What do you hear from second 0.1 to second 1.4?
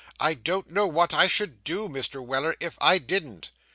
I don't know what I